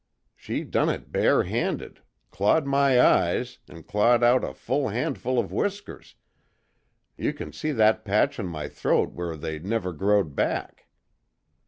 [0.35, 2.01] She done it barehanded
[2.31, 6.15] clawed my eyes, an' clawed out a hull handful of whiskers
[7.19, 10.87] you kin see that patch on my throat where they never grow'd back.